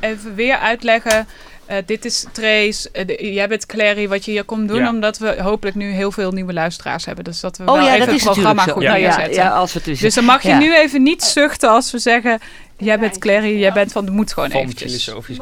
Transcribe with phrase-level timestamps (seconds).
[0.00, 1.26] even weer uitleggen.
[1.66, 4.78] Eh, dit is Trace, de- jij bent Clary, wat je hier komt doen.
[4.78, 4.88] Ja.
[4.88, 7.24] Omdat we hopelijk nu heel veel nieuwe luisteraars hebben.
[7.24, 9.34] Dus dat we Oh wel ja, even dat het programma goed je ja, zetten.
[9.34, 9.80] ja, als we.
[10.00, 10.58] Dus dan mag je Ja.
[10.58, 12.38] nu even niet zuchten als we zeggen...
[12.76, 14.90] Jij bent Clary, jij bent van de moet gewoon Van eventjes.
[15.04, 15.36] filosofisch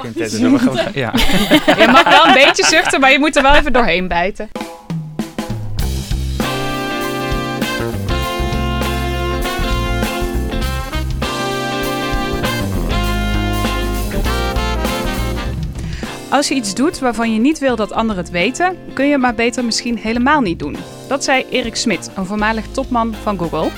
[0.59, 1.13] gaan- Ja.
[1.85, 4.49] Je mag wel een beetje zuchten, maar je moet er wel even doorheen bijten.
[16.31, 19.21] Als je iets doet waarvan je niet wil dat anderen het weten, kun je het
[19.21, 20.77] maar beter misschien helemaal niet doen.
[21.09, 23.71] Dat zei Erik Smit, een voormalig topman van Google.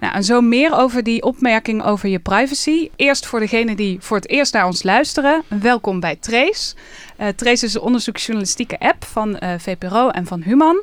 [0.00, 2.88] Nou, en zo meer over die opmerking over je privacy.
[2.96, 5.42] Eerst voor degenen die voor het eerst naar ons luisteren.
[5.48, 6.74] Welkom bij Trace.
[7.16, 10.82] Eh, Trace is een onderzoeksjournalistieke app van eh, VPRO en van Human.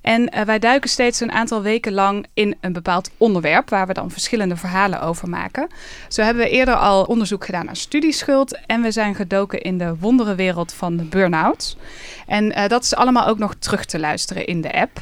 [0.00, 3.68] En eh, wij duiken steeds een aantal weken lang in een bepaald onderwerp...
[3.70, 5.68] waar we dan verschillende verhalen over maken.
[6.08, 8.58] Zo hebben we eerder al onderzoek gedaan naar studieschuld...
[8.66, 11.76] en we zijn gedoken in de wonderenwereld van de burn-out.
[12.26, 15.00] En eh, dat is allemaal ook nog terug te luisteren in de app...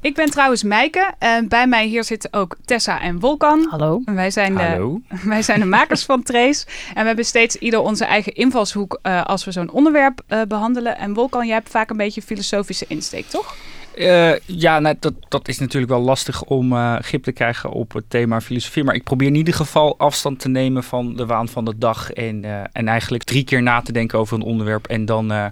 [0.00, 3.66] Ik ben trouwens Meike en bij mij hier zitten ook Tessa en Volkan.
[3.70, 4.02] Hallo.
[4.04, 5.00] En Wij zijn, de, Hallo.
[5.24, 6.66] wij zijn de makers van Trace.
[6.88, 10.98] En we hebben steeds ieder onze eigen invalshoek eh, als we zo'n onderwerp eh, behandelen.
[10.98, 13.54] En Volkan, jij hebt vaak een beetje filosofische insteek, toch?
[13.96, 17.92] Eh, ja, nou, dat, dat is natuurlijk wel lastig om eh, grip te krijgen op
[17.92, 18.84] het thema filosofie.
[18.84, 22.12] Maar ik probeer in ieder geval afstand te nemen van de waan van de dag.
[22.12, 24.86] En, eh, en eigenlijk drie keer na te denken over een onderwerp.
[24.86, 25.44] En dan eh,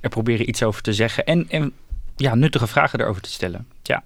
[0.00, 1.24] er proberen iets over te zeggen.
[1.24, 1.72] En, en
[2.16, 3.66] ja, nuttige vragen erover te stellen.
[3.82, 4.02] Ja.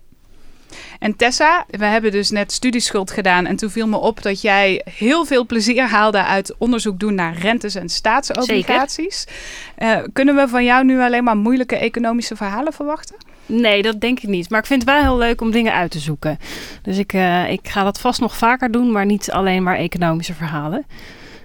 [0.99, 3.47] En Tessa, we hebben dus net studieschuld gedaan.
[3.47, 7.39] En toen viel me op dat jij heel veel plezier haalde uit onderzoek doen naar
[7.39, 9.27] rentes en staatsobligaties.
[9.75, 13.17] Eh, kunnen we van jou nu alleen maar moeilijke economische verhalen verwachten?
[13.47, 14.51] Nee, dat denk ik niet.
[14.51, 16.39] Maar ik vind het wel heel leuk om dingen uit te zoeken.
[16.83, 20.35] Dus ik, eh, ik ga dat vast nog vaker doen, maar niet alleen maar economische
[20.35, 20.87] verhalen.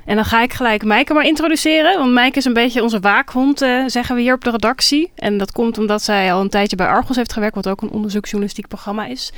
[0.06, 1.98] En dan ga ik gelijk Mijke maar introduceren.
[1.98, 5.12] Want Mijke is een beetje onze waakhond, eh, zeggen we hier op de redactie.
[5.16, 7.90] En dat komt omdat zij al een tijdje bij Argos heeft gewerkt, wat ook een
[7.90, 9.32] onderzoeksjournalistiek programma is.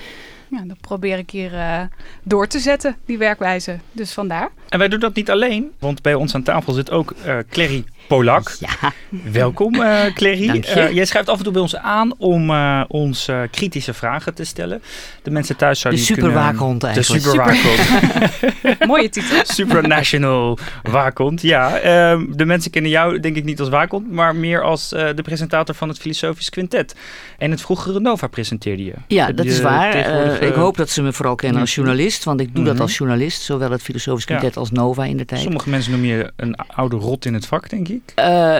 [0.47, 1.81] Ja, dat probeer ik hier eh,
[2.23, 3.79] door te zetten, die werkwijze.
[3.91, 4.49] Dus vandaar.
[4.69, 7.83] En wij doen dat niet alleen, want bij ons aan tafel zit ook eh Clary
[8.07, 8.55] Polak.
[8.59, 8.91] Ja,
[9.31, 10.47] Welkom, eh Clary.
[10.47, 10.71] Dank je.
[10.71, 14.43] Eh, jij schrijft af en toe bij ons aan om eh, ons kritische vragen te
[14.43, 14.81] stellen.
[15.21, 17.23] De mensen thuis de zouden kunnen- superwaakhond De eigenlijk.
[17.23, 17.79] superwaakhond.
[18.87, 19.37] Mooie titel.
[19.43, 21.41] Supranational waakhond.
[21.41, 25.21] Ja, ehm, de mensen kennen jou denk ik niet als waakhond, maar meer als de
[25.23, 26.95] presentator van het Filosofisch Quintet.
[27.37, 28.93] En het vroegere Nova presenteerde je.
[29.07, 29.95] Ja, dat je is waar.
[30.41, 32.81] ik hoop dat ze me vooral kennen als journalist, want ik doe dat Mhm.
[32.81, 34.35] als journalist, zowel het Filosofisch Ja.
[34.37, 35.41] Quintet als Nova in de tijd.
[35.41, 37.92] Sommige mensen noemen je een oude rot in het vak, denk ik.
[38.15, 38.55] Eh,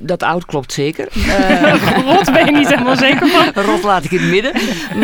[0.00, 1.08] dat oud klopt zeker.
[1.28, 3.62] Eh, Rot ben je niet helemaal zeker van.
[3.70, 4.52] rot laat ik in het midden.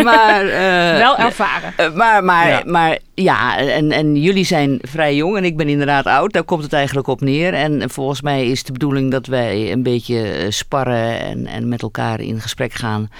[0.04, 1.72] Maar, eh, Wel ervaren.
[1.76, 2.62] eh, maar, maar, Ja.
[2.66, 6.32] maar ja, en, en jullie zijn vrij jong en ik ben inderdaad oud.
[6.32, 7.54] Daar komt het eigenlijk op neer.
[7.54, 11.82] En volgens mij is de bedoeling dat wij een beetje eh, sparren en, en met
[11.82, 13.10] elkaar in gesprek gaan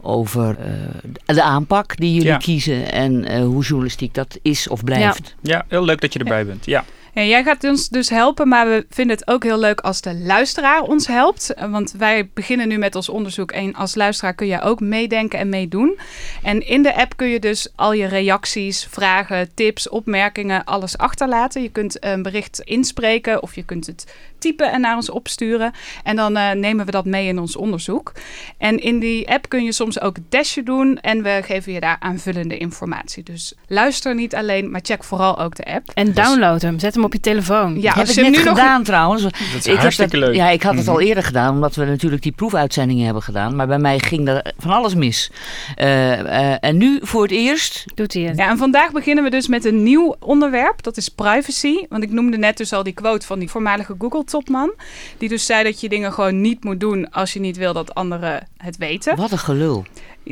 [0.00, 2.36] over eh, de aanpak die jullie Ja.
[2.36, 5.34] kiezen en eh, hoe journalistiek dat is of blijft.
[5.40, 6.64] Ja, heel leuk dat je erbij bent.
[6.66, 6.84] Ja.
[7.16, 10.14] Ja, jij gaat ons dus helpen, maar we vinden het ook heel leuk als de
[10.14, 11.54] luisteraar ons helpt.
[11.70, 15.48] Want wij beginnen nu met ons onderzoek en als luisteraar kun je ook meedenken en
[15.48, 15.98] meedoen.
[16.42, 21.62] En in de app kun je dus al je reacties, vragen, tips, opmerkingen, alles achterlaten.
[21.62, 25.72] Je kunt een bericht inspreken of je kunt het typen en naar ons opsturen.
[26.02, 28.12] En dan eh, nemen we dat mee in ons onderzoek.
[28.58, 31.80] En in die app kun je soms ook het testje doen en we geven je
[31.80, 33.22] daar aanvullende informatie.
[33.22, 35.90] Dus luister niet alleen, maar check vooral ook de app.
[35.94, 37.80] En download hem, zet hem op je telefoon.
[37.80, 39.22] Ja, heb ik net nu nog gedaan trouwens.
[39.22, 40.36] Dat is Ik heb hartstikke dat- leuk.
[40.36, 41.04] Ja, ik had het al Mhm.
[41.04, 43.56] eerder gedaan, omdat we natuurlijk die proefuitzendingen hebben gedaan.
[43.56, 45.30] Maar bij mij ging er van alles mis.
[45.74, 47.84] Eh, eh, en nu voor het eerst.
[47.94, 48.36] Doet hij het.
[48.36, 50.82] Ja, en vandaag beginnen we dus met een nieuw onderwerp.
[50.82, 51.74] Dat is privacy.
[51.88, 54.72] Want ik noemde net dus al die quote van die voormalige Google-topman.
[55.18, 57.94] Die dus zei dat je dingen gewoon niet moet doen als je niet wil dat
[57.94, 59.16] anderen het weten.
[59.16, 59.84] Wat een gelul.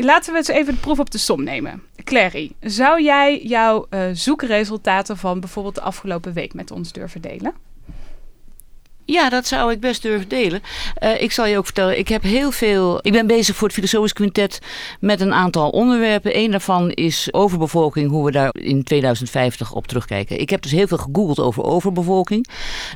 [0.02, 1.82] Laten we eens even de proef op de som nemen.
[2.04, 7.54] Clary, zou jij jouw eh, zoekresultaten van bijvoorbeeld de afgelopen week met ons durven delen?
[9.06, 10.62] Ja, dat zou ik best durven delen.
[10.94, 12.98] Eh, ik zal je ook vertellen, ik heb heel veel.
[13.02, 14.58] Ik ben bezig voor het Filosofisch Quintet
[15.00, 16.38] met een aantal onderwerpen.
[16.38, 20.40] Eén daarvan is overbevolking, hoe we daar in 2050 op terugkijken.
[20.40, 22.46] Ik heb dus heel veel gegoogeld over overbevolking.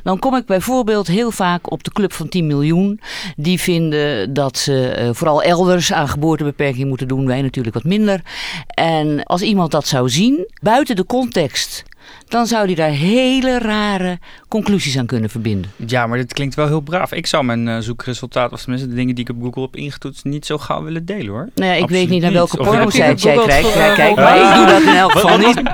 [0.03, 2.99] Dan kom ik bijvoorbeeld heel vaak op de club van 10 miljoen.
[3.35, 7.27] Die vinden dat ze eh, vooral elders aan geboortebeperking moeten doen.
[7.27, 8.21] Wij natuurlijk wat minder.
[8.67, 11.83] En als iemand dat zou zien, buiten de context
[12.27, 15.71] dan zou hij daar hele rare conclusies aan kunnen verbinden.
[15.75, 17.11] Ja, maar dit klinkt wel heel braaf.
[17.11, 20.23] Ik zou mijn uh, zoekresultaat, of tenminste de dingen die ik op Google heb ingetoetst,
[20.25, 21.49] niet zo gauw willen delen hoor.
[21.55, 23.73] Nou ja, ik Absoluut weet niet naar welke porno jij krijgt.
[23.73, 25.61] Ja, kijk, maar ik doe dat in elk geval niet.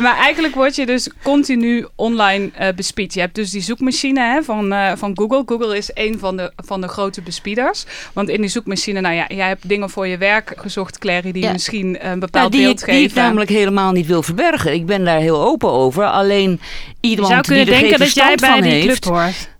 [0.00, 3.14] Maar eigenlijk word je dus continu online eh bespied.
[3.14, 5.42] Je hebt dus die zoekmachine hè, van, eh, van Google.
[5.46, 7.84] Google is een van de, van de grote bespieders.
[8.12, 11.42] Want in die zoekmachine, nou ja, jij hebt dingen voor je werk gezocht, Clary, die
[11.42, 11.52] Ja.
[11.52, 13.22] misschien een Ja, bepaald die, beeld ik- die ik geven.
[13.22, 14.72] namelijk helemaal niet wil verbergen.
[14.74, 16.04] Ik ben daar heel open over.
[16.04, 16.60] Alleen
[17.00, 19.00] iemand zou kunnen die er denken dat jij bij van die heeft...
[19.00, 19.50] club hoort.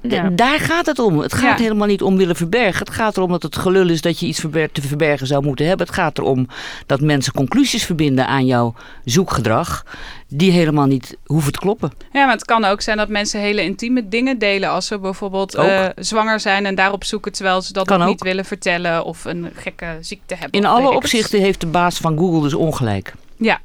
[0.00, 0.28] Ja.
[0.32, 1.18] Daar gaat het om.
[1.18, 1.64] Het gaat Ja.
[1.64, 2.78] helemaal niet om willen verbergen.
[2.86, 5.66] Het gaat erom dat het gelul is dat je iets verber- te verbergen zou moeten
[5.66, 5.86] hebben.
[5.86, 6.48] Het gaat erom
[6.86, 8.74] dat mensen conclusies verbinden aan jouw
[9.04, 9.84] zoekgedrag.
[10.28, 11.92] Die helemaal niet hoeven te kloppen.
[12.12, 14.70] Ja, maar het kan ook zijn dat mensen hele intieme dingen delen.
[14.70, 18.44] Als ze bijvoorbeeld eh, zwanger zijn en daarop zoeken terwijl ze dat nog niet willen
[18.44, 19.04] vertellen.
[19.04, 20.60] Of een gekke ziekte hebben.
[20.60, 23.14] In alle opzichten heeft de baas van Google dus ongelijk.
[23.38, 23.60] Ja.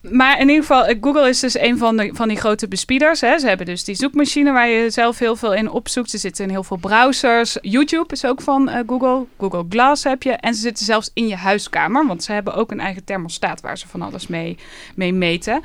[0.00, 3.20] Maar in ieder geval, eh, Google is dus een van, de, van die grote bespieders.
[3.20, 3.38] Hè.
[3.38, 6.10] Ze hebben dus die zoekmachine waar je zelf heel veel in opzoekt.
[6.10, 7.58] Ze zitten in heel veel browsers.
[7.60, 9.26] YouTube is ook van eh, Google.
[9.38, 10.32] Google Glass heb je.
[10.32, 12.06] En ze zitten zelfs in je huiskamer.
[12.06, 14.58] Want ze hebben ook een eigen thermostaat waar ze van alles mee,
[14.94, 15.62] mee meten.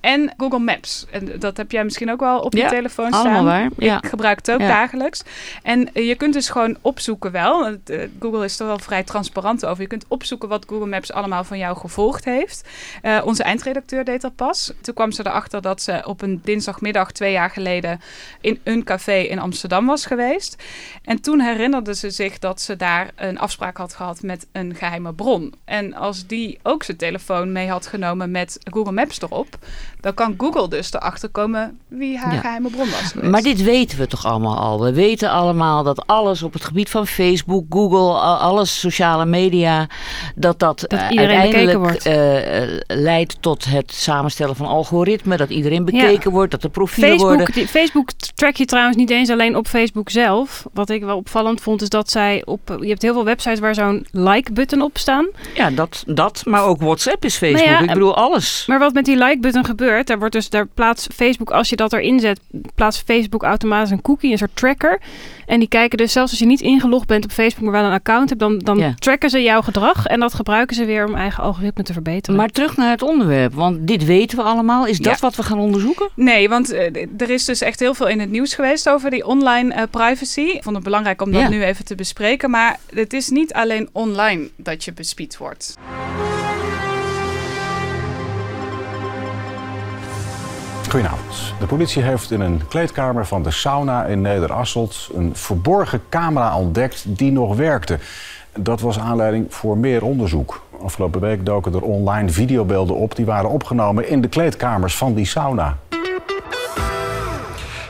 [0.00, 1.06] En Google Maps.
[1.10, 3.24] En dat heb jij misschien ook wel op je Ja, telefoon staan.
[3.24, 3.70] Allemaal waar.
[3.76, 3.96] Ja.
[4.02, 4.68] Ik gebruik het ook Ja.
[4.68, 5.22] dagelijks.
[5.62, 7.66] En eh, je kunt dus gewoon opzoeken wel.
[7.66, 9.82] Eh, Google is er wel vrij transparant over.
[9.82, 12.68] Je kunt opzoeken wat Google Maps allemaal van jou gevolgd heeft.
[13.02, 14.72] Eh, onze eindredacteur deed dat pas.
[14.80, 18.00] Toen kwam ze erachter dat ze op een dinsdagmiddag twee jaar geleden
[18.40, 20.62] in een café in Amsterdam was geweest.
[21.04, 25.12] En toen herinnerde ze zich dat ze daar een afspraak had gehad met een geheime
[25.14, 25.54] bron.
[25.64, 29.58] En als die ook zijn telefoon mee had genomen met Google Maps erop,
[30.00, 32.40] dan kan Google dus erachter komen wie haar Ja.
[32.40, 33.30] geheime bron was geweest.
[33.30, 34.82] Maar dit weten we toch allemaal al.
[34.82, 39.86] We weten allemaal dat alles op het gebied van Facebook, Google, alles sociale media,
[40.34, 42.06] dat dat, Dat eh, iedereen bekeken uiteindelijk wordt.
[42.06, 47.10] eh, eh, leidt tot het samenstellen van algoritmen, dat iedereen bekeken wordt, dat er profielen
[47.10, 47.54] Facebook, worden.
[47.54, 50.66] die, Facebook track je trouwens niet eens alleen op Facebook zelf.
[50.72, 52.76] Wat ik wel opvallend vond is dat zij op...
[52.80, 55.26] Je hebt heel veel websites waar zo'n like-button op staan.
[55.54, 57.64] Ja, dat, dat, maar ook WhatsApp is Facebook.
[57.64, 58.64] Nou ja, Ik bedoel alles.
[58.66, 61.92] Maar wat met die like-button gebeurt, daar wordt dus daar plaatst Facebook, als je dat
[61.92, 62.40] erin zet,
[62.74, 65.00] plaatst Facebook automatisch een cookie, een soort tracker.
[65.46, 67.92] En die kijken dus zelfs als je niet ingelogd bent op Facebook, maar wel een
[67.92, 68.94] account hebt, dan, dan Ja.
[68.98, 72.36] tracken ze jouw gedrag en dat gebruiken ze weer om eigen algoritme te verbeteren.
[72.38, 74.86] Maar terug naar het onderwerp, want dit weten we allemaal.
[74.86, 75.18] Is dat Ja.
[75.20, 76.08] wat we gaan onderzoeken?
[76.14, 79.26] Nee, want eh, er is dus echt heel veel in het nieuws geweest over die
[79.26, 80.40] online eh, privacy.
[80.40, 81.48] Ik vond het belangrijk om dat Ja.
[81.48, 82.50] nu even te bespreken.
[82.50, 85.76] Maar het is niet alleen online dat je bespied wordt.
[90.88, 91.54] Goedenavond.
[91.60, 97.04] De politie heeft in een kleedkamer van de sauna in Nederasselt een verborgen camera ontdekt
[97.06, 97.98] die nog werkte.
[98.58, 100.62] Dat was aanleiding voor meer onderzoek.
[100.82, 105.26] Afgelopen week doken er online videobeelden op die waren opgenomen in de kleedkamers van die
[105.26, 105.76] sauna.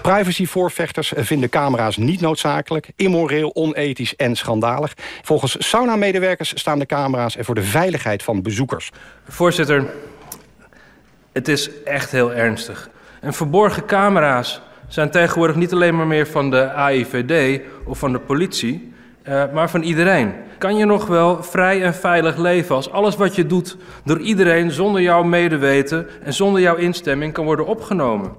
[0.03, 4.95] Privacyvoorvechters vinden camera's niet noodzakelijk, immoreel, onethisch en schandalig.
[5.23, 8.91] Volgens sauna-medewerkers staan de camera's er voor de veiligheid van bezoekers.
[9.29, 9.85] Voorzitter,
[11.39, 12.91] het is echt heel ernstig.
[13.21, 18.19] En verborgen camera's zijn tegenwoordig niet alleen maar meer van de AIVD of van de
[18.19, 18.93] politie,
[19.23, 20.35] eh, maar van iedereen.
[20.59, 24.71] Kan je nog wel vrij en veilig leven als alles wat je doet door iedereen
[24.71, 28.37] zonder jouw medeweten en zonder jouw instemming kan worden opgenomen?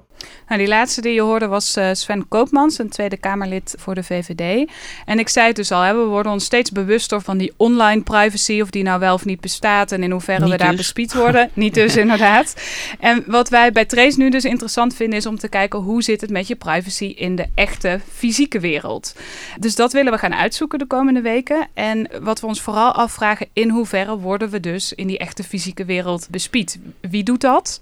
[0.48, 4.02] Nou, die laatste die je hoorde was eh, Sven Koopmans, een Tweede Kamerlid voor de
[4.02, 4.70] VVD.
[5.04, 8.02] En ik zei het dus al, hè, we worden ons steeds bewuster van die online
[8.02, 10.76] privacy, of die nou wel of niet bestaat en in hoeverre Niet we daar dus.
[10.76, 11.50] bespied worden.
[11.54, 12.54] niet dus, inderdaad.
[13.00, 16.20] En wat wij bij Trace nu dus interessant vinden, is om te kijken hoe zit
[16.20, 19.14] het met je privacy in de echte fysieke wereld.
[19.58, 21.68] Dus dat willen we gaan uitzoeken de komende weken.
[21.74, 25.84] En wat we ons vooral afvragen, in hoeverre worden we dus in die echte fysieke
[25.84, 26.78] wereld bespied?
[27.00, 27.80] Wie doet dat?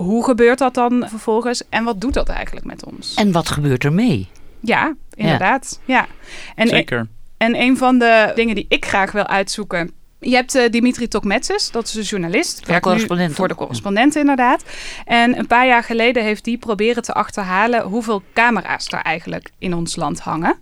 [0.00, 1.68] Hoe gebeurt dat dan vervolgens?
[1.68, 3.14] En wat doet dat eigenlijk met ons?
[3.14, 4.28] En wat gebeurt er mee?
[4.60, 5.80] Ja, inderdaad.
[5.84, 6.06] Ja.
[6.54, 7.06] En, Zeker.
[7.36, 9.90] en een van de dingen die ik graag wil uitzoeken.
[10.20, 12.58] Je hebt eh, Dimitri Tokmetsis, dat is een journalist.
[12.58, 14.64] de Werkt nu correspondent, Voor de correspondent, inderdaad.
[15.04, 19.74] En een paar jaar geleden heeft die proberen te achterhalen hoeveel camera's er eigenlijk in
[19.74, 20.58] ons land hangen.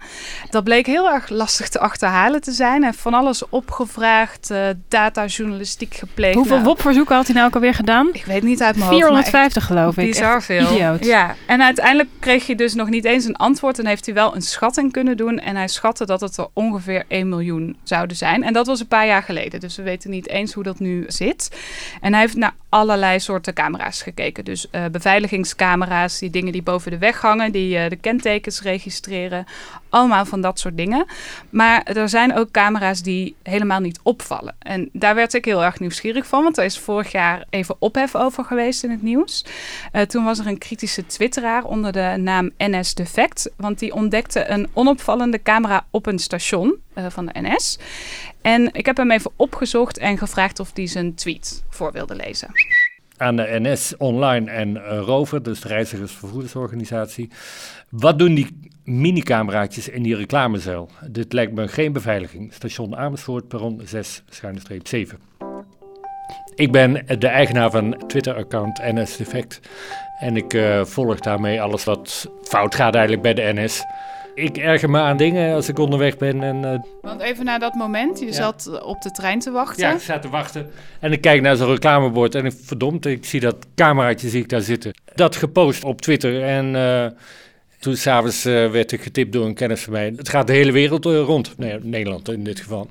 [0.50, 2.77] Dat bleek heel erg lastig te achterhalen te zijn.
[2.77, 6.35] Hij heeft van alles opgevraagd, eh datajournalistiek gepleegd.
[6.35, 8.09] Hoeveel Nou, WOP-verzoeken had hij nou ook alweer gedaan?
[8.12, 9.00] Ik weet niet uit mijn hoofd.
[9.09, 10.07] maar echt 450 geloof ik.
[10.07, 10.73] Bizar Echt veel.
[10.73, 11.05] Idioot.
[11.05, 13.79] Ja, en uiteindelijk kreeg je dus nog niet eens een antwoord.
[13.79, 15.38] En heeft hij wel een schatting kunnen doen.
[15.38, 18.43] En hij schatte dat het er ongeveer 1 miljoen zouden zijn.
[18.43, 19.48] En dat was een paar jaar geleden.
[19.57, 21.59] Dus we weten niet eens hoe dat nu zit.
[22.00, 24.45] En hij heeft naar allerlei soorten camera's gekeken.
[24.45, 29.47] Dus uh, beveiligingscamera's, die dingen die boven de weg hangen, die uh, de kentekens registreren.
[29.88, 31.07] Allemaal van dat soort dingen.
[31.50, 34.55] Maar er zijn ook camera's die helemaal niet opvallen.
[34.59, 38.14] En daar werd ik heel erg nieuwsgierig van, want er is vorig jaar even ophef
[38.14, 39.45] over geweest in het nieuws.
[39.93, 44.49] Uh, toen was er een kritische twitteraar onder de naam NS Defect, want die ontdekte
[44.49, 47.78] een onopvallende camera op een station uh, van de NS.
[48.43, 52.49] En ik heb hem even opgezocht en gevraagd of hij zijn tweet voor wilde lezen
[53.19, 57.31] aan de NS Online en uh, Rover, dus de reizigersvervoerdersorganisatie.
[57.88, 60.88] Wat doen die minicameraatjes in die reclamezuil?
[61.11, 62.52] Dit lijkt me geen beveiliging.
[62.52, 65.19] Station Amersfoort, perron 6, schuine 7.
[66.55, 69.61] Ik ben de eigenaar van Twitter-account NS Defect.
[70.19, 73.85] En ik uh, volg daarmee alles wat fout gaat eigenlijk bij de NS
[74.38, 76.42] ik erger me aan dingen als ik onderweg ben.
[76.42, 78.33] En, uh, Want even naar dat moment, je ja.
[78.33, 79.88] zat op de trein te wachten.
[79.88, 80.71] Ja, ik zat te wachten.
[81.00, 84.49] En ik kijk naar zo'n reclamebord en ik, verdomd, ik zie dat cameraatje zie ik
[84.49, 84.92] daar zitten.
[85.14, 86.75] Dat gepost op Twitter en...
[86.75, 87.07] Uh,
[87.78, 90.12] toen s'avonds uh, werd ik getipt door een kennis van mij.
[90.16, 91.59] Het gaat de hele wereld rond.
[91.59, 92.88] Nee, Nederland in dit geval.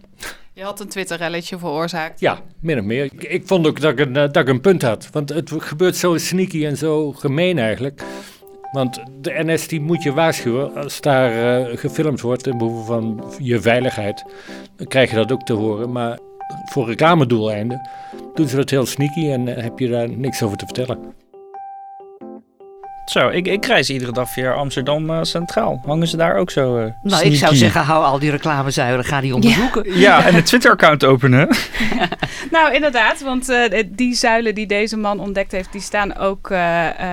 [0.54, 2.20] Je had een Twitter-relletje veroorzaakt.
[2.20, 3.04] Ja, min of meer.
[3.04, 5.10] Ik, ik vond ook dat ik, een, dat ik een punt had.
[5.12, 8.02] Want het gebeurt zo sneaky en zo gemeen eigenlijk.
[8.72, 13.24] Want de NS die moet je waarschuwen als daar uh, gefilmd wordt in behoeve van
[13.38, 14.26] je veiligheid.
[14.76, 15.92] Dan krijg je dat ook te horen.
[15.92, 16.20] Maar
[16.66, 17.90] voor reclamedoeleinden
[18.34, 21.14] doen ze dat heel sneaky en uh, heb je daar niks over te vertellen.
[23.08, 25.82] Zo, ik, ik reis iedere dag via Amsterdam uh, Centraal.
[25.86, 26.78] Hangen ze daar ook zo?
[26.78, 27.28] Uh, nou, sneaky?
[27.28, 29.84] ik zou zeggen, hou al die reclamezuilen, ga die onderzoeken.
[29.86, 31.48] Ja, ja en een Twitter-account openen.
[32.52, 36.52] nou, inderdaad, want uh, die zuilen die deze man ontdekt heeft, die staan ook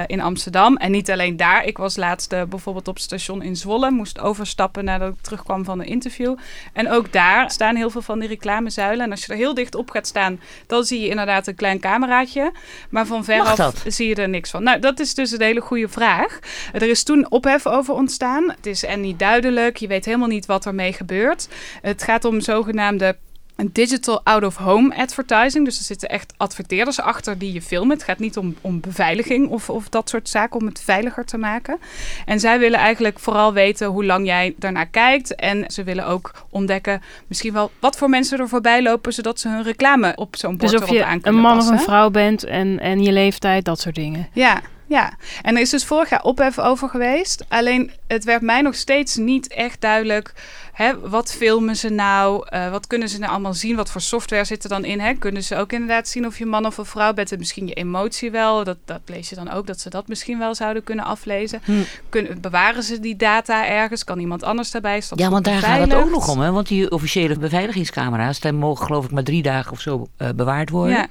[0.06, 0.76] in Amsterdam.
[0.76, 1.64] En niet alleen daar.
[1.64, 5.80] Ik was laatst bijvoorbeeld op het station in Zwolle, moest overstappen nadat ik terugkwam van
[5.80, 6.36] een interview.
[6.72, 9.04] En ook daar staan heel veel van die reclamezuilen.
[9.04, 11.80] En als je er heel dicht op gaat staan, dan zie je inderdaad een klein
[11.80, 12.52] cameraatje.
[12.90, 14.62] Maar van veraf zie je er niks van.
[14.62, 16.38] Nou, dat is dus een hele goede vraag.
[16.72, 18.50] Er is toen ophef over ontstaan.
[18.50, 19.76] Het is en niet duidelijk.
[19.76, 21.48] Je weet helemaal niet wat ermee gebeurt.
[21.80, 23.16] Het gaat om zogenaamde
[23.56, 25.64] een digital out-of-home advertising.
[25.64, 27.96] Dus er zitten echt adverteerders achter die je filmen.
[27.96, 31.38] Het gaat niet om, om beveiliging of, of dat soort zaken, om het veiliger te
[31.38, 31.78] maken.
[32.26, 35.34] En zij willen eigenlijk vooral weten hoe lang jij daarnaar kijkt.
[35.34, 39.48] En ze willen ook ontdekken misschien wel wat voor mensen er voorbij lopen, zodat ze
[39.48, 42.80] hun reclame op zo'n bord dus of je een man of een vrouw bent en,
[42.80, 44.28] en je leeftijd, dat soort dingen.
[44.32, 44.62] Ja,
[44.94, 47.44] ja, en er is dus vorig jaar ophef over geweest.
[47.48, 50.34] Alleen het werd mij nog steeds niet echt duidelijk.
[50.72, 52.46] Hè, wat filmen ze nou?
[52.50, 53.76] Uh, wat kunnen ze nou allemaal zien?
[53.76, 55.00] Wat voor software zit er dan in?
[55.00, 55.14] Hè?
[55.14, 57.32] Kunnen ze ook inderdaad zien of je man of een vrouw bent?
[57.32, 58.64] En misschien je emotie wel.
[58.64, 61.60] Dat, dat lees je dan ook, dat ze dat misschien wel zouden kunnen aflezen.
[61.64, 61.72] Hm.
[62.08, 64.04] Kunnen, bewaren ze die data ergens?
[64.04, 64.96] Kan iemand anders daarbij?
[64.96, 66.40] Is ja, want daar gaat het ook nog om.
[66.40, 66.50] Hè?
[66.50, 70.70] Want die officiële beveiligingscamera's, die mogen geloof ik maar drie dagen of zo uh, bewaard
[70.70, 70.96] worden.
[70.96, 71.06] Ja.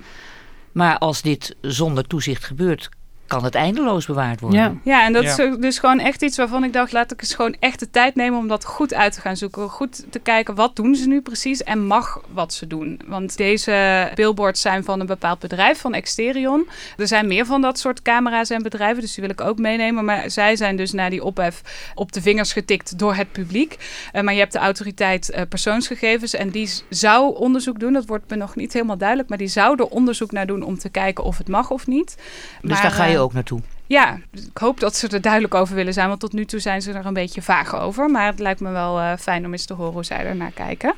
[0.72, 2.90] Maar als dit zonder toezicht gebeurt,
[3.34, 4.60] kan het eindeloos bewaard worden.
[4.60, 7.36] Ja, ja en dat is dus gewoon echt iets waarvan ik dacht, laat ik eens
[7.36, 9.70] gewoon echt de tijd nemen om dat goed uit te gaan zoeken.
[9.70, 13.02] Goed te kijken, wat doen ze nu precies en mag wat ze doen.
[13.06, 16.68] Want deze billboards zijn van een bepaald bedrijf, van Exterion.
[16.98, 20.06] Er zijn meer van dat soort camera's en bedrijven, dus die wil ik ook meenemen.
[20.06, 21.62] Maar zij zijn dus na die ophef
[21.96, 23.78] op de vingers getikt door het publiek.
[24.14, 27.94] Uh, maar je hebt de autoriteit uh, persoonsgegevens en die zou onderzoek doen.
[27.94, 30.78] Dat wordt me nog niet helemaal duidelijk, maar die zou er onderzoek naar doen om
[30.78, 32.16] te kijken of het mag of niet.
[32.62, 33.62] Dus maar, daar ga je ook naartoe?
[33.88, 36.08] Ja, ik hoop dat ze er duidelijk over willen zijn.
[36.08, 38.10] Want tot nu toe zijn ze er een beetje vaag over.
[38.10, 40.52] Maar het lijkt me wel uh, fijn om eens te horen hoe zij er naar
[40.52, 40.94] kijken.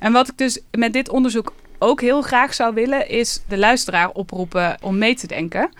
[0.00, 4.10] En wat ik dus met dit onderzoek ook heel graag zou willen, is de luisteraar
[4.10, 5.70] oproepen om mee te denken.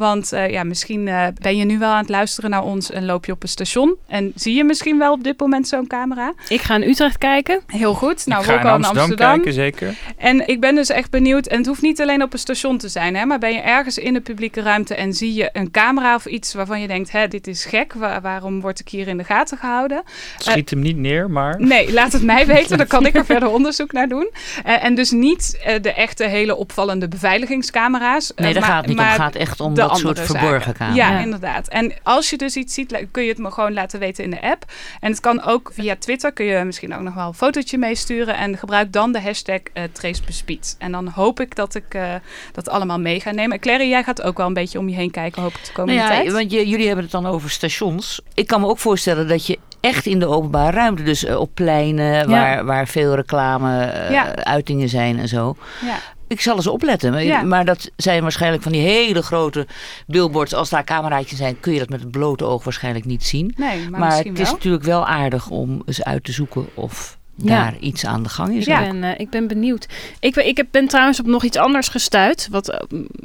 [0.00, 3.04] Want uh, ja, misschien uh, ben je nu wel aan het luisteren naar ons en
[3.04, 3.96] loop je op een station.
[4.08, 6.32] En zie je misschien wel op dit moment zo'n camera.
[6.48, 7.60] Ik ga in Utrecht kijken.
[7.66, 8.26] Heel goed.
[8.26, 9.94] Nou, ik ga we ook in al Amsterdam, Amsterdam kijken, zeker.
[10.16, 11.46] En ik ben dus echt benieuwd.
[11.46, 13.16] En het hoeft niet alleen op een station te zijn.
[13.16, 16.26] Hè, maar ben je ergens in de publieke ruimte en zie je een camera of
[16.26, 17.12] iets waarvan je denkt...
[17.12, 20.02] Hè, dit is gek, Waar, waarom word ik hier in de gaten gehouden?
[20.38, 21.60] Schiet uh, hem niet neer, maar...
[21.60, 22.78] Nee, laat het mij weten.
[22.78, 24.30] Dan kan ik er verder onderzoek naar doen.
[24.66, 28.32] Uh, en dus niet uh, de echte hele opvallende beveiligingscamera's.
[28.36, 29.12] Nee, daar maar, gaat het niet maar om.
[29.12, 30.96] Het gaat echt om dat soort verborgen camera's.
[30.96, 31.68] Ja, ja, inderdaad.
[31.68, 34.42] En als je dus iets ziet, kun je het me gewoon laten weten in de
[34.42, 34.64] app.
[35.00, 38.36] En het kan ook via Twitter, kun je misschien ook nog wel een fotootje meesturen.
[38.36, 40.76] En gebruik dan de hashtag uh, TraceBespied.
[40.78, 42.14] En dan hoop ik dat ik uh,
[42.52, 43.60] dat allemaal mee ga nemen.
[43.60, 46.00] Claire, jij gaat ook wel een beetje om je heen kijken, hoop ik, de komende
[46.00, 46.32] nou ja, tijd.
[46.32, 48.20] Want je, jullie hebben het dan over stations.
[48.34, 51.02] Ik kan me ook voorstellen dat je echt in de openbare ruimte.
[51.02, 54.34] Dus uh, op pleinen waar, waar veel reclame uh, ja.
[54.34, 55.56] uitingen zijn en zo.
[55.84, 55.98] Ja.
[56.30, 57.10] Ik zal eens opletten.
[57.10, 57.42] Maar, Ja.
[57.42, 59.66] maar dat zijn waarschijnlijk van die hele grote
[60.06, 60.54] billboards.
[60.54, 63.54] Als daar cameraatjes zijn, kun je dat met het blote oog waarschijnlijk niet zien.
[63.56, 64.52] Nee, maar, het is wel.
[64.52, 68.68] natuurlijk wel aardig om eens uit te zoeken of daar iets aan de gang is.
[68.68, 68.78] Ook.
[68.78, 69.86] ben, eh, ik ben benieuwd.
[70.20, 72.48] Ik, ben- ik ben trouwens op nog iets anders gestuurd.
[72.50, 72.72] Wat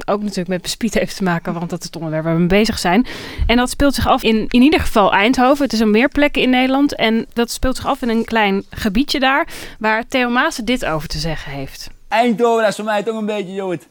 [0.06, 1.54] ook natuurlijk met bespied heeft te maken.
[1.54, 3.06] Want dat is het onderwerp waar we mee bezig zijn.
[3.48, 5.64] En dat speelt zich af in in ieder geval Eindhoven.
[5.64, 6.96] Het is op meer plekken in Nederland.
[6.96, 9.48] En dat speelt zich af in een klein gebiedje daar.
[9.80, 11.90] Waar Theo Maassen dit over te zeggen heeft.
[12.08, 13.88] Eindhoven, is voor mij toch een beetje joh, het,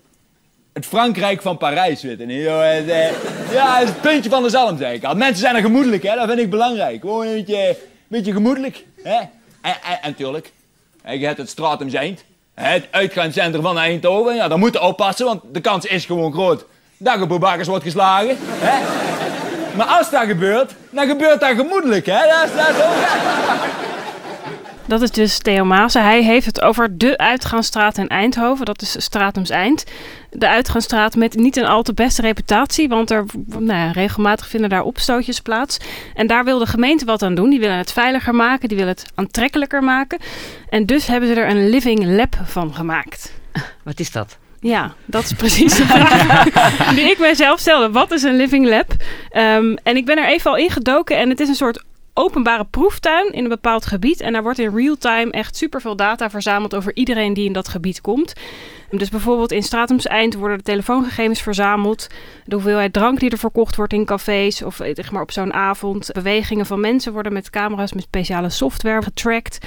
[0.73, 2.02] het Frankrijk van Parijs.
[2.02, 5.14] Weet je, eh, ja, het puntje van de zalm, ik.
[5.14, 6.14] Mensen zijn er gemoedelijk, hè?
[6.14, 7.00] dat vind ik belangrijk.
[7.00, 7.76] Gewoon een beetje,
[8.09, 8.85] beetje gemoedelijk.
[9.02, 9.16] Hè?
[9.16, 9.28] En,
[9.61, 10.52] en, en natuurlijk,
[11.02, 11.90] hè, je hebt het Stratum
[12.54, 14.35] hè, het uitgaanscentrum van Eindhoven.
[14.35, 16.64] Ja, daar moeten we oppassen, want de kans is gewoon groot
[16.97, 18.37] dat je boebakkers wordt geslagen.
[18.40, 18.83] Hè?
[19.76, 22.06] Maar als dat gebeurt, dan gebeurt dat gemoedelijk.
[22.06, 22.18] Hè?
[22.18, 23.93] Dat dat is ook...
[24.86, 26.02] Dat is dus Theo Maassen.
[26.02, 28.64] Hij heeft het over de uitgaansstraat in Eindhoven.
[28.64, 29.84] Dat is Stratums Eind.
[30.30, 32.88] De uitgaansstraat met niet een al te beste reputatie.
[32.88, 35.78] Want er nou ja, regelmatig vinden daar opstootjes plaats.
[36.14, 37.50] En daar wil de gemeente wat aan doen.
[37.50, 38.68] Die willen het veiliger maken.
[38.68, 40.18] Die willen het aantrekkelijker maken.
[40.68, 43.32] En dus hebben ze er een living lab van gemaakt.
[43.82, 44.38] Wat is dat?
[44.60, 45.76] Ja, dat is precies
[46.96, 47.90] die ik mijzelf stelde.
[47.90, 48.92] Wat is een living lab?
[49.30, 51.84] Ehm, en ik ben er even al ingedoken en het is een soort
[52.14, 54.21] openbare proeftuin in een bepaald gebied.
[54.21, 57.68] En daar wordt in real time echt superveel data verzameld over iedereen die in dat
[57.68, 58.33] gebied komt.
[58.90, 62.06] Dus bijvoorbeeld in Stratums Eind worden de telefoongegevens verzameld.
[62.44, 65.52] De hoeveelheid drank die er verkocht wordt in cafés of eh, zeg maar op zo'n
[65.52, 66.11] avond.
[66.12, 69.59] Bewegingen van mensen worden met camera's met speciale software getracked.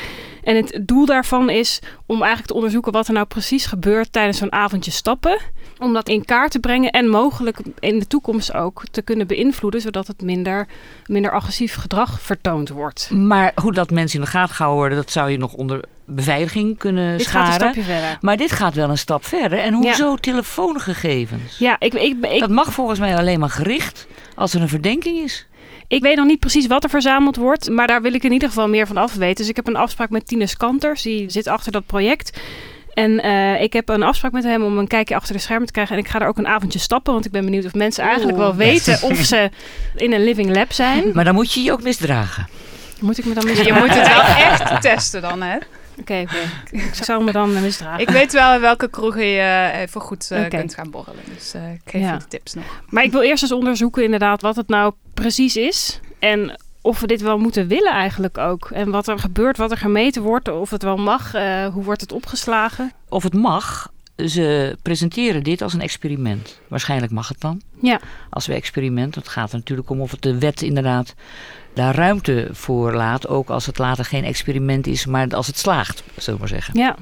[0.44, 4.38] En het doel daarvan is om eigenlijk te onderzoeken wat er nou precies gebeurt tijdens
[4.38, 5.40] zo'n avondje stappen.
[5.80, 9.82] Om dat in kaart te brengen en mogelijk in de toekomst ook te kunnen beïnvloeden,
[9.82, 10.68] zodat het minder,
[11.06, 13.10] minder agressief gedrag vertoond wordt.
[13.12, 16.78] Maar hoe dat mensen in de gaten gehouden worden, dat zou je nog onder beveiliging
[16.78, 17.74] kunnen Dit gaat een scharen.
[17.74, 18.18] stapje verder.
[18.22, 19.60] Maar dit gaat wel een stap verder.
[19.60, 19.78] En Ja.
[19.80, 21.58] hoezo telefoongegevens?
[21.58, 25.18] Ja, ik, ik, ik, Dat mag volgens mij alleen maar gericht als er een verdenking
[25.18, 25.48] is.
[25.88, 28.48] Ik weet nog niet precies wat er verzameld wordt, maar daar wil ik in ieder
[28.48, 29.36] geval meer van af weten.
[29.36, 32.40] Dus ik heb een afspraak met Tine Skanters, die zit achter dat project.
[32.98, 35.72] En eh, ik heb een afspraak met hem om een kijkje achter de schermen te
[35.74, 35.96] krijgen.
[35.96, 38.38] En ik ga er ook een avondje stappen, want ik ben benieuwd of mensen eigenlijk
[38.38, 39.50] wel weten of ze
[39.96, 41.12] in een living lab zijn.
[41.14, 42.48] Maar dan moet je je ook misdragen.
[43.02, 43.78] Moet ik me dan Je misdragen?
[43.82, 44.22] moet het wel
[44.72, 45.58] echt testen dan, hè?
[46.00, 46.26] Oké,
[46.72, 48.00] ik zou me dan misdragen.
[48.02, 49.40] Ik weet wel in welke kroegen je
[49.72, 51.24] eh, even goed eh, kunt gaan borrelen.
[51.36, 52.14] Dus eh, ik geef Ja.
[52.14, 52.66] je de tips nog.
[52.90, 56.00] Maar ik wil eerst eens onderzoeken inderdaad wat het nou precies is.
[56.20, 58.70] En of we dit wel moeten willen eigenlijk ook.
[58.72, 62.02] En wat er gebeurt, wat er gemeten wordt, of het wel mag, eh, hoe wordt
[62.02, 62.92] het opgeslagen.
[63.10, 66.60] Of het mag, ze presenteren dit als een experiment.
[66.68, 67.62] Waarschijnlijk mag het dan.
[67.82, 68.00] Ja.
[68.30, 71.14] Als we experiment, het gaat er natuurlijk om of het de wet inderdaad
[71.74, 73.28] daar ruimte voor laat.
[73.28, 76.80] Ook als het later geen experiment is, maar als het slaagt, zullen we maar zeggen.
[76.80, 76.96] Ja,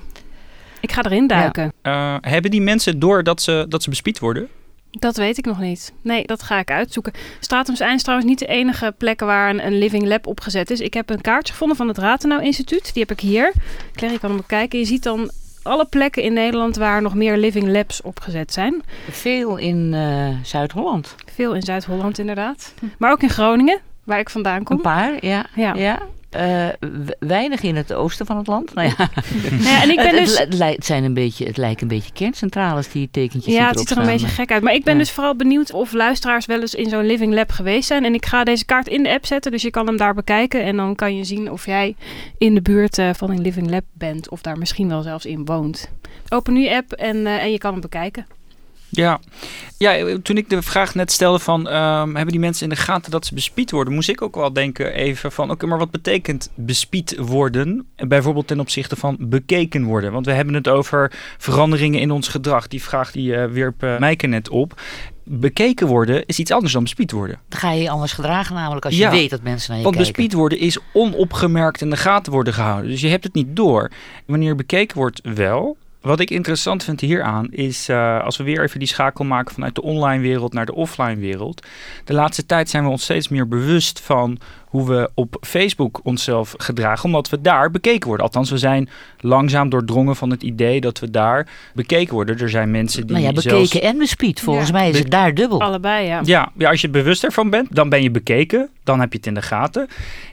[0.79, 1.73] ik ga erin duiken.
[1.81, 4.49] Eh, hebben die mensen door dat ze, dat ze bespied worden?
[4.99, 5.93] Dat weet ik nog niet.
[6.01, 7.13] Nee, dat ga ik uitzoeken.
[7.39, 10.79] Stratums Eind is trouwens niet de enige plek waar een, een living lab opgezet is.
[10.79, 12.93] Ik heb een kaartje gevonden van het Ratenau Instituut.
[12.93, 13.53] Die heb ik hier.
[13.93, 14.79] Claire, je kan hem bekijken.
[14.79, 15.31] Je ziet dan
[15.63, 18.83] alle plekken in Nederland waar nog meer living labs opgezet zijn.
[19.09, 21.15] Veel in eh, Zuid-Holland.
[21.33, 22.73] Veel in Zuid-Holland inderdaad.
[22.97, 24.75] Maar ook in Groningen, waar ik vandaan kom.
[24.75, 25.45] Een paar, ja.
[25.55, 25.73] Ja.
[25.73, 25.99] ja.
[26.35, 26.67] Eh,
[27.19, 28.73] weinig in het oosten van het land.
[28.73, 29.09] Nou ja.
[29.59, 30.37] Ja, en ik ben het, dus...
[30.37, 33.89] het, het zijn een beetje, het lijken een beetje kerncentrales, die tekentjes Ja, het ziet
[33.89, 34.63] er een beetje gek uit.
[34.63, 34.99] Maar ik ben Ja.
[34.99, 38.05] dus vooral benieuwd of luisteraars wel eens in zo'n living lab geweest zijn.
[38.05, 40.63] En ik ga deze kaart in de app zetten, dus je kan hem daar bekijken.
[40.63, 41.95] En dan kan je zien of jij
[42.37, 44.29] in de buurt eh, van een living lab bent.
[44.29, 45.89] Of daar misschien wel zelfs in woont.
[46.29, 48.25] Open nu app en, eh, en je kan hem bekijken.
[48.95, 49.19] Ja.
[49.77, 53.11] ja, toen ik de vraag net stelde van ehm, hebben die mensen in de gaten
[53.11, 56.49] dat ze bespied worden, moest ik ook wel denken even van oké, maar wat betekent
[56.55, 57.87] bespied worden?
[57.95, 60.11] Bijvoorbeeld ten opzichte van bekeken worden.
[60.11, 62.67] Want we hebben het over veranderingen in ons gedrag.
[62.67, 64.81] Die vraag die eh, wierp eh Mijke net op.
[65.27, 67.39] Bekeken worden is iets anders dan bespied worden.
[67.49, 69.11] Dan ga je je anders gedragen namelijk als je Ja.
[69.11, 70.13] weet dat mensen naar je Want kijken.
[70.13, 72.91] bespied worden is onopgemerkt in de gaten worden gehouden.
[72.91, 73.91] Dus je hebt het niet door.
[74.25, 75.77] Wanneer bekeken wordt wel.
[76.05, 79.75] Wat ik interessant vind hieraan is, eh, als we weer even die schakel maken vanuit
[79.75, 81.67] de online wereld naar de offline wereld.
[82.03, 84.39] De laatste tijd zijn we ons steeds meer bewust van
[84.75, 88.25] hoe we op Facebook onszelf gedragen, omdat we daar bekeken worden.
[88.25, 92.39] Althans, we zijn langzaam doordrongen van het idee dat we daar bekeken worden.
[92.39, 93.85] Er zijn mensen die Nou ja, bekeken zelfs...
[93.85, 94.41] en bespied.
[94.41, 94.73] Volgens Ja.
[94.73, 95.61] mij is het daar dubbel.
[95.61, 96.21] Allebei, ja.
[96.23, 98.69] Ja, ja, als je het bewust ervan bent, dan ben je bekeken.
[98.83, 99.87] Dan heb je het in de gaten.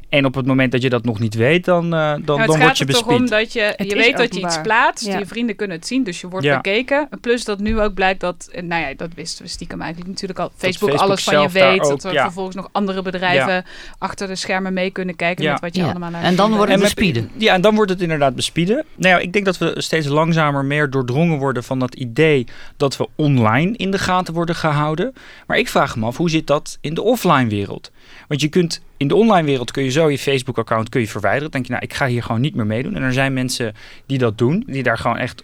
[0.09, 2.39] En op het moment dat je dat nog niet weet, dan, eh, dan, Nou, dan
[2.41, 3.21] het word gaat je er toch bespied.
[3.23, 5.07] om dat je, Het je weet dat je iets plaatst.
[5.07, 5.19] Ja.
[5.19, 6.57] Je vrienden kunnen het zien, dus je wordt Ja.
[6.57, 7.09] bekeken.
[7.21, 10.39] Plus dat nu ook blijkt dat, eh, nou ja, dat wisten we stiekem eigenlijk natuurlijk
[10.39, 10.51] al.
[10.57, 11.81] Facebook, Facebook alles van je weet.
[11.81, 12.23] ook, dat er ja.
[12.23, 13.65] vervolgens nog andere bedrijven
[13.99, 15.53] achter de schermen mee kunnen kijken Ja.
[15.53, 15.91] met wat je Ja.
[15.91, 17.31] allemaal aan En dan wordt het bespieden.
[17.37, 18.85] Ja, en dan wordt het inderdaad bespieden.
[18.97, 22.97] Nou ja, ik denk dat we steeds langzamer meer doordrongen worden van dat idee dat
[22.97, 25.13] we online in de gaten worden gehouden.
[25.47, 27.91] Maar ik vraag me af, hoe zit dat in de offline wereld?
[28.29, 31.51] Want je kunt in de online wereld kun je zo je Facebook-account kun je verwijderen.
[31.51, 32.95] Dan denk je, nou, ik ga hier gewoon niet meer meedoen.
[32.95, 33.75] En er zijn mensen
[34.07, 35.43] die dat doen, die daar gewoon echt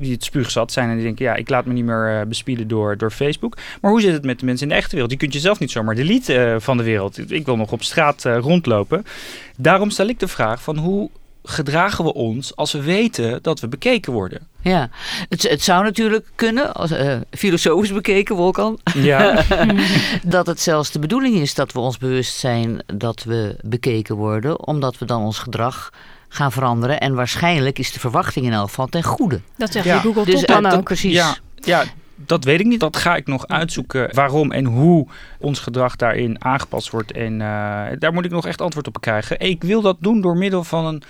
[0.00, 2.68] die het spuugzat zijn en die denken, ja, ik laat me niet meer eh, bespieden
[2.68, 3.56] door, door Facebook.
[3.80, 5.10] Maar hoe zit het met de mensen in de echte wereld?
[5.10, 7.30] Die kunt je zelf niet zomaar delete eh, van de wereld.
[7.32, 9.04] Ik wil nog op straat eh, rondlopen.
[9.56, 11.10] Daarom stel ik de vraag van hoe
[11.42, 14.48] gedragen we ons als we weten dat we bekeken worden?
[14.62, 14.90] Ja,
[15.28, 16.92] het, het zou natuurlijk kunnen, als,
[17.30, 19.44] filosofisch bekeken, Wolkan, Ja,
[20.24, 24.66] dat het zelfs de bedoeling is dat we ons bewust zijn dat we bekeken worden,
[24.66, 25.90] omdat we dan ons gedrag
[26.32, 27.00] gaan veranderen.
[27.00, 29.40] En waarschijnlijk is de verwachting in elk geval ten goede.
[29.56, 29.92] Dat zegt Ja.
[29.92, 30.84] die Google Dus Top dan eh, dat- ook.
[30.84, 31.12] precies.
[31.14, 31.84] ja, ja,
[32.16, 32.80] dat weet ik niet.
[32.80, 35.06] Dat ga ik nog uitzoeken waarom en hoe
[35.38, 37.12] ons gedrag daarin aangepast wordt.
[37.12, 39.40] En eh, daar moet ik nog echt antwoord op krijgen.
[39.40, 41.02] Ik wil dat doen door middel van een,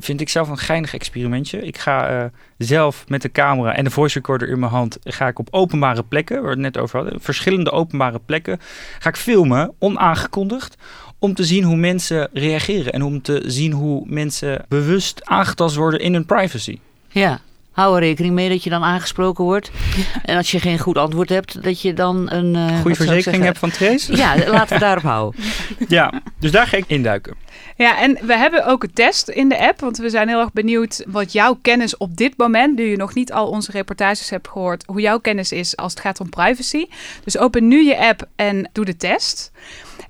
[0.00, 1.66] vind ik zelf een geinig experimentje.
[1.66, 2.24] Ik ga eh,
[2.58, 6.02] zelf met de camera en de voice recorder in mijn hand, ga ik op openbare
[6.02, 8.58] plekken, waar we het net over hadden, verschillende openbare plekken,
[8.98, 10.76] ga ik filmen, onaangekondigd.
[11.18, 16.00] Om te zien hoe mensen reageren en om te zien hoe mensen bewust aangetast worden
[16.00, 16.78] in hun privacy.
[17.08, 17.40] Ja.
[17.70, 19.70] Hou er rekening mee dat je dan aangesproken wordt.
[20.24, 22.54] En als je geen goed antwoord hebt, dat je dan een.
[22.56, 24.16] eh, Goede verzekering hebt van Trace?
[24.16, 25.40] Ja, laten we daarop houden.
[25.88, 27.34] Ja, dus daar ga ik induiken.
[27.76, 30.52] Ja, en we hebben ook een test in de app, want we zijn heel erg
[30.52, 34.48] benieuwd wat jouw kennis op dit moment, nu je nog niet al onze reportages hebt
[34.48, 36.86] gehoord, hoe jouw kennis is als het gaat om privacy.
[37.24, 39.50] Dus open nu je app en doe de test.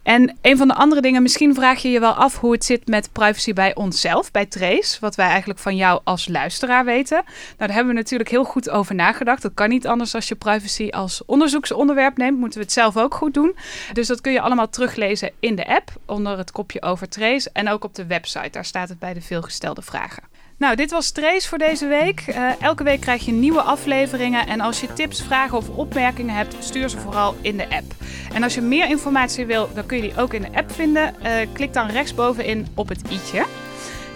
[0.09, 2.87] En een van de andere dingen, misschien vraag je je wel af hoe het zit
[2.87, 7.23] met privacy bij onszelf, bij Trace, wat wij eigenlijk van jou als luisteraar weten.
[7.25, 9.43] Nou, daar hebben we natuurlijk heel goed over nagedacht.
[9.43, 13.15] Dat kan niet anders als je privacy als onderzoeksonderwerp neemt, moeten we het zelf ook
[13.15, 13.57] goed doen.
[13.93, 17.69] Dus dat kun je allemaal teruglezen in de app onder het kopje over Trace en
[17.69, 18.51] ook op de website.
[18.51, 20.23] Daar staat het bij de veelgestelde vragen.
[20.59, 22.21] Nou, dit was Trace voor deze week.
[22.21, 24.47] Eh, elke week krijg je nieuwe afleveringen.
[24.47, 27.93] En als je tips, vragen of opmerkingen hebt, stuur ze vooral in de app.
[28.33, 31.23] En als je meer informatie wil, dan kun je die ook in de app vinden.
[31.23, 33.45] Eh, klik dan rechtsbovenin op het i'tje.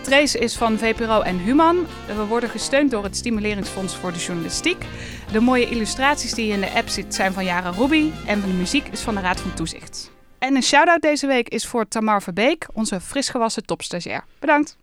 [0.01, 1.87] Trace is van VPRO en Human.
[2.07, 4.85] We worden gesteund door het Stimuleringsfonds voor de Journalistiek.
[5.33, 8.11] De mooie illustraties die in de app zitten zijn van Jara Ruby.
[8.27, 10.11] En de muziek is van de Raad van Toezicht.
[10.39, 14.25] En een shout-out deze week is voor Tamar Verbeek, onze frisgewassen topstagiair.
[14.39, 14.81] Bedankt!